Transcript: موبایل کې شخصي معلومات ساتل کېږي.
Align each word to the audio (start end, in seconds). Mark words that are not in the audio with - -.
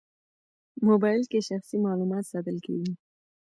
موبایل 0.87 1.21
کې 1.31 1.39
شخصي 1.49 1.77
معلومات 1.85 2.23
ساتل 2.31 2.57
کېږي. 2.65 2.93